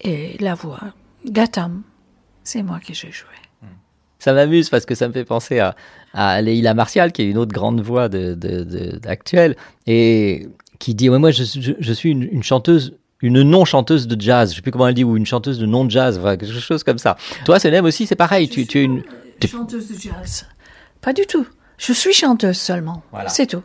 [0.00, 0.80] et la voix,
[1.26, 1.82] gatam,
[2.44, 3.28] c'est moi qui j'ai joué.
[4.18, 5.76] Ça m'amuse parce que ça me fait penser à,
[6.14, 9.56] à Leïla Martial, qui est une autre grande voix de, de, de- actuelle,
[9.86, 10.48] et
[10.78, 14.50] qui dit ouais, Moi, je, je, je suis une, une chanteuse, une non-chanteuse de jazz.
[14.50, 16.98] Je sais plus comment elle dit, ou une chanteuse de non-jazz, enfin, quelque chose comme
[16.98, 17.16] ça.
[17.44, 18.48] Toi, Senem aussi, c'est pareil.
[18.48, 19.02] Tu, tu es une.
[19.44, 20.46] Chanteuse de jazz.
[21.00, 21.46] Pas du tout.
[21.78, 23.02] Je suis chanteuse seulement.
[23.12, 23.28] Voilà.
[23.28, 23.62] C'est tout.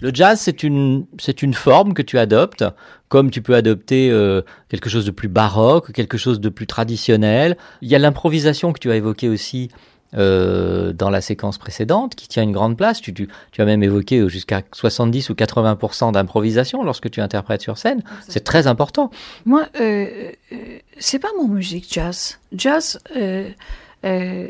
[0.00, 2.64] Le jazz, c'est une, c'est une forme que tu adoptes,
[3.08, 7.56] comme tu peux adopter euh, quelque chose de plus baroque, quelque chose de plus traditionnel.
[7.82, 9.70] Il y a l'improvisation que tu as évoquée aussi
[10.14, 13.00] euh, dans la séquence précédente, qui tient une grande place.
[13.00, 17.78] Tu, tu, tu as même évoqué jusqu'à 70 ou 80% d'improvisation lorsque tu interprètes sur
[17.78, 18.02] scène.
[18.28, 19.10] C'est très important.
[19.46, 20.56] Moi, euh, euh,
[20.98, 22.38] c'est pas mon musique jazz.
[22.52, 24.48] Jazz, euh,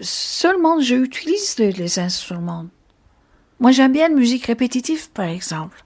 [0.00, 2.66] seulement j'utilise les, les instruments.
[3.60, 5.84] Moi, j'aime bien la musique répétitive, par exemple.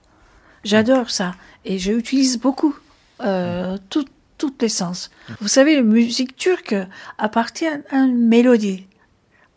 [0.63, 1.35] J'adore ça.
[1.65, 2.75] Et j'utilise beaucoup
[3.21, 4.05] euh, tout-
[4.37, 5.11] tous les sens.
[5.41, 6.73] Vous savez, la musique turque
[7.17, 8.87] appartient à une mélodie.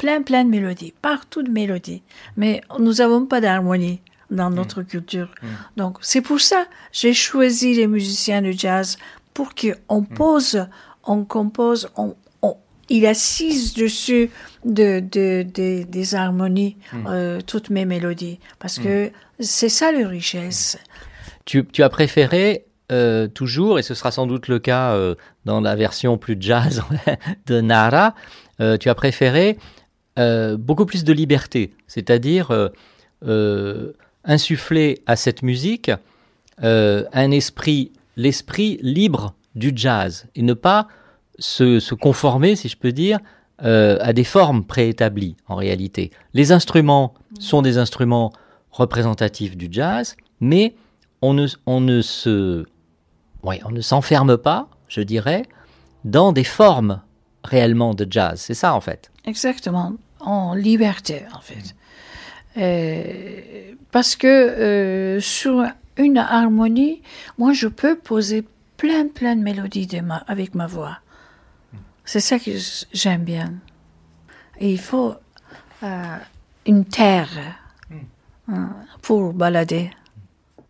[0.02, 0.92] Plein, plein de mélodies.
[1.00, 2.02] Partout de mélodies.
[2.36, 4.00] Mais nous n'avons pas d'harmonie
[4.32, 5.28] dans notre culture.
[5.76, 8.98] Donc, c'est pour ça que j'ai choisi les musiciens de jazz
[9.32, 10.66] pour qu'on pose,
[11.04, 12.56] on compose, on, on-
[12.88, 14.28] il assise dessus
[14.64, 16.76] de, de, de- des harmonies,
[17.06, 18.40] euh, toutes mes mélodies.
[18.58, 20.78] Parce que c'est ça la richesse.
[21.44, 25.60] Tu, tu as préféré euh, toujours, et ce sera sans doute le cas euh, dans
[25.60, 26.82] la version plus jazz
[27.46, 28.14] de Nara,
[28.60, 29.58] euh, tu as préféré
[30.18, 32.68] euh, beaucoup plus de liberté, c'est-à-dire euh,
[33.26, 33.92] euh,
[34.24, 35.90] insuffler à cette musique
[36.58, 40.86] un esprit, l'esprit libre du jazz, et ne pas
[41.38, 43.18] se, conformer, si je peux dire,
[43.58, 46.12] à des formes préétablies en réalité.
[46.34, 48.32] Les instruments sont des instruments
[48.70, 50.76] représentatifs du jazz, mais
[51.20, 51.46] on ne,
[52.00, 52.64] se,
[53.42, 55.42] on ne s'enferme pas, je dirais,
[56.04, 57.00] dans des formes
[57.44, 58.40] réellement de jazz.
[58.40, 59.10] C'est ça en fait.
[59.24, 61.74] Exactement, en liberté en fait.
[62.58, 65.64] Euh, parce que euh, sur
[65.96, 67.02] une harmonie,
[67.38, 68.44] moi je peux poser
[68.76, 70.98] plein plein de mélodies de ma- avec ma voix.
[72.04, 72.50] C'est ça que
[72.92, 73.54] j'aime bien.
[74.60, 75.14] Et il faut
[75.82, 76.16] euh,
[76.66, 77.28] une terre
[78.48, 78.70] hein,
[79.02, 79.90] pour balader.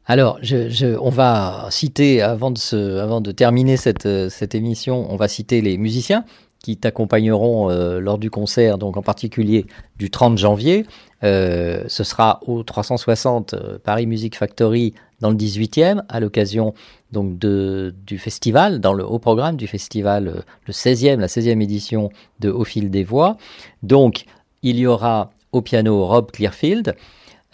[0.07, 5.11] Alors, je, je- on va citer, avant de, se- avant de terminer cette, cette émission,
[5.11, 6.25] on va citer les musiciens
[6.63, 9.67] qui t'accompagneront euh, lors du concert, donc en particulier
[9.99, 10.87] du 30 janvier.
[11.25, 16.73] Euh, ce sera au 360 euh, Paris Music Factory dans le 18e, à l'occasion
[17.11, 22.11] donc de, du festival, dans le haut programme du festival, le 16e, la 16e édition
[22.41, 23.37] de Au fil des voix.
[23.83, 24.25] Donc,
[24.63, 26.95] il y aura au piano Rob Clearfield,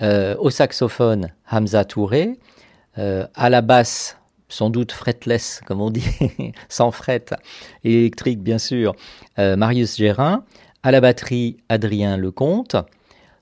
[0.01, 2.39] au saxophone Hamza Touré,
[2.95, 4.17] à la basse,
[4.49, 6.05] sans doute fretless, comme on dit,
[6.69, 7.27] sans fret,
[7.85, 8.95] et électrique bien sûr,
[9.39, 10.45] euh, Marius Gérin,
[10.83, 12.77] à la batterie Adrien Lecomte,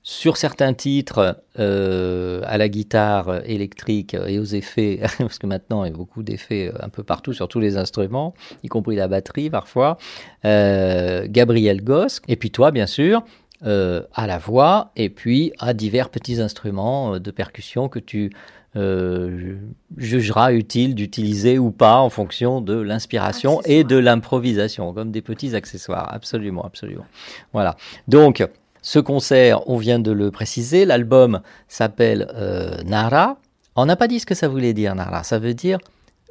[0.03, 5.91] sur certains titres, euh, à la guitare électrique et aux effets, parce que maintenant il
[5.91, 8.33] y a beaucoup d'effets un peu partout sur tous les instruments,
[8.63, 9.97] y compris la batterie parfois,
[10.45, 13.23] euh, Gabriel Gosse, et puis toi bien sûr,
[13.65, 18.31] euh, à la voix, et puis à divers petits instruments euh, de percussion que tu
[18.77, 19.55] euh,
[19.97, 25.55] jugeras utile d'utiliser ou pas en fonction de l'inspiration et de l'improvisation, comme des petits
[25.55, 27.05] accessoires, absolument, absolument.
[27.53, 27.75] Voilà.
[28.07, 28.47] Donc,
[28.81, 33.37] ce concert, on vient de le préciser, l'album s'appelle euh, Nara.
[33.75, 35.23] On n'a pas dit ce que ça voulait dire, Nara.
[35.23, 35.79] Ça veut dire.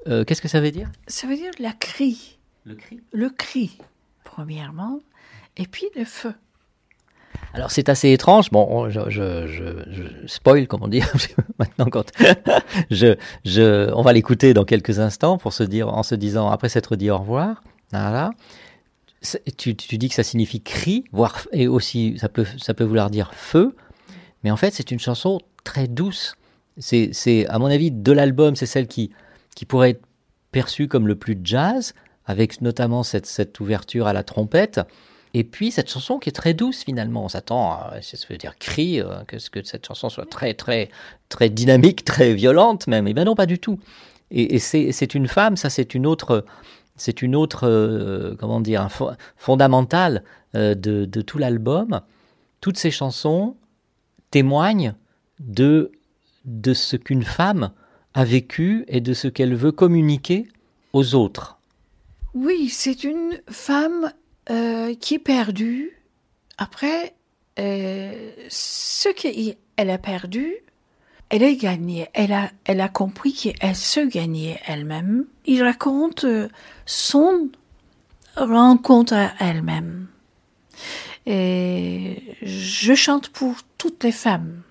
[0.09, 0.91] euh, Qu'est-ce que ça veut dire?
[1.09, 2.39] Ça veut dire la cri.
[2.65, 3.01] Le cri?
[3.13, 3.79] Le cri,
[4.25, 5.01] premièrement,
[5.57, 6.33] et puis le feu.
[7.55, 8.51] Alors c'est assez étrange.
[8.51, 11.03] Bon, on- je, je, je, spoil, comme on dit
[11.59, 11.87] maintenant.
[11.87, 12.11] Quand
[12.91, 16.97] je, on va l'écouter dans quelques instants pour se dire, en se disant après s'être
[16.97, 17.63] dit au revoir.
[17.93, 18.31] Voilà.
[19.57, 23.11] Tu, tu dis que ça signifie cri, voire et aussi ça peut, ça peut vouloir
[23.11, 23.75] dire feu.
[24.45, 26.37] Mais en fait, c'est une chanson très douce.
[26.79, 29.11] C'est, c'est à mon avis de l'album, c'est celle qui,
[29.57, 30.03] qui pourrait être
[30.53, 31.95] perçue comme le plus jazz,
[32.27, 34.81] avec notamment cette, cette ouverture à la trompette.
[35.39, 37.25] Et puis cette chanson qui est très douce finalement.
[37.25, 40.89] On s'attend ça veut dire cri, euh, que, ce- que cette chanson soit très très
[41.29, 43.07] très dynamique, très violente même.
[43.07, 43.79] Et bien non, pas du tout.
[44.31, 46.45] Et, c'est une femme, ça c'est une autre,
[46.97, 50.25] c'est une autre, euh, comment dire, fo- fondamental
[50.55, 52.01] euh, de, tout l'album.
[52.63, 53.57] Toutes ces chansons
[54.31, 54.95] témoignent
[55.39, 55.93] de
[56.73, 57.73] ce qu'une femme
[58.15, 60.49] a vécu et de ce qu'elle veut communiquer
[60.95, 61.59] aux autres.
[62.35, 64.13] Oui, c'est une femme
[64.51, 65.91] euh, qui est perdue.
[66.59, 67.15] Après,
[67.59, 70.55] euh, ce qu'elle a perdu,
[71.29, 72.09] elle a gagné.
[72.15, 75.27] Elle a, elle a compris qu'elle se gagnait elle-même.
[75.47, 76.49] Il raconte euh,
[76.85, 77.51] son
[78.37, 80.09] rencontre à elle-même.
[81.27, 84.63] Et je chante pour toutes les femmes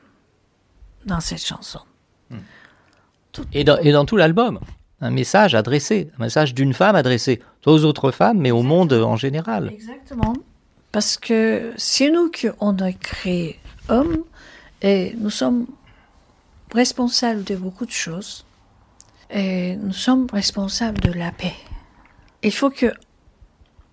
[1.06, 1.82] dans cette chanson.
[3.52, 4.62] Et dans, et dans tout l'album,
[5.06, 9.16] un message adressé, un message d'une femme adressé aux autres femmes, mais au monde en
[9.16, 9.70] général.
[9.72, 10.34] Exactement.
[10.92, 14.24] Parce que c'est nous qu'on a créé homme
[14.82, 15.68] et nous sommes
[16.74, 18.46] responsables de beaucoup de choses.
[19.32, 21.54] Et nous sommes responsables de la paix.
[22.44, 22.94] Il faut que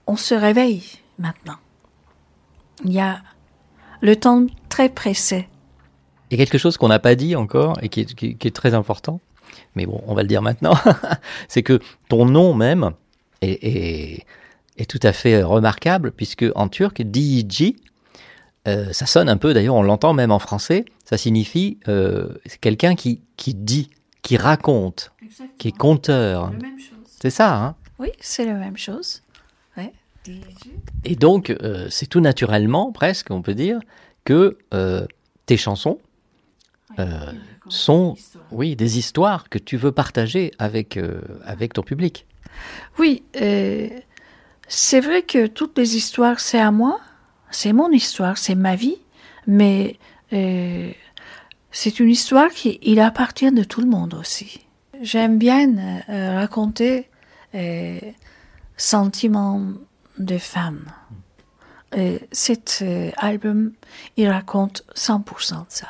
[0.06, 0.82] on se réveille
[1.18, 1.56] maintenant.
[2.84, 3.22] Il y a
[4.00, 5.48] le temps très pressé.
[6.30, 8.74] Et quelque chose qu'on n'a pas dit encore et qui est, qui- qui est très
[8.74, 9.20] important,
[9.74, 10.74] mais bon, on va le dire maintenant,
[11.48, 11.78] c'est que
[12.08, 12.92] ton nom même
[13.40, 14.26] est, est-
[14.78, 17.74] est tout à fait remarquable, puisque en turc, DJ,
[18.68, 22.58] euh, ça sonne un peu, d'ailleurs on l'entend même en français, ça signifie euh, c'est
[22.60, 23.90] quelqu'un qui, qui dit,
[24.22, 25.12] qui raconte,
[25.58, 26.50] qui est conteur.
[26.52, 26.98] même chose.
[27.20, 27.74] C'est ça, hein?
[27.98, 29.22] Oui, c'est la même chose.
[29.76, 29.92] Ouais.
[31.04, 33.78] Et donc, euh, c'est tout naturellement, presque, on peut dire,
[34.24, 35.06] que euh,
[35.46, 35.98] tes chansons
[36.98, 37.32] euh,
[37.68, 38.16] sont,
[38.50, 42.26] oui, des histoires que tu veux partager avec, euh, avec ton public.
[42.98, 43.88] Oui, euh,
[44.68, 47.00] c'est vrai que toutes les histoires, c'est à moi,
[47.50, 48.98] c'est mon histoire, c'est ma vie,
[49.46, 49.98] mais
[50.32, 50.90] euh,
[51.70, 54.60] c'est une histoire qui il appartient de tout le monde aussi.
[55.00, 55.76] J'aime bien
[56.08, 57.08] euh, raconter
[57.54, 57.98] euh,
[58.76, 59.62] sentiments
[60.18, 60.84] de femmes.
[62.30, 63.72] Cet euh, album,
[64.16, 65.88] il raconte 100% de ça.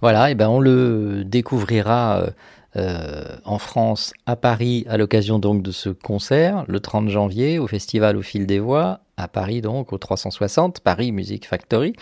[0.00, 2.30] Voilà, et ben on le découvrira euh,
[2.76, 7.66] euh, en France, à Paris, à l'occasion donc de ce concert, le 30 janvier, au
[7.66, 11.94] festival Au fil des voix, à Paris donc, au 360, Paris Music Factory.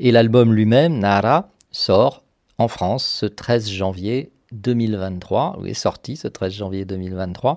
[0.00, 2.24] Et l'album lui-même, Nara, sort
[2.58, 7.56] en France ce 13 janvier 2023, ou est sorti ce 13 janvier 2023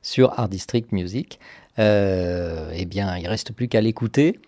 [0.00, 1.38] sur Art District Music.
[1.78, 4.38] Euh, eh bien, il reste plus qu'à l'écouter,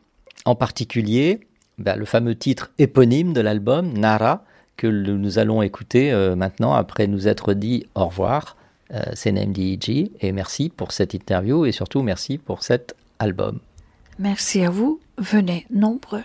[0.46, 1.40] en particulier
[1.76, 4.44] bah, le fameux titre éponyme de l'album, Nara,
[4.78, 8.56] que nous allons écouter euh, maintenant après nous être dit au revoir.
[8.94, 13.58] Euh, C'est NMDEG et merci pour cette interview et surtout merci pour cet album.
[14.18, 16.24] Merci à vous, venez nombreux.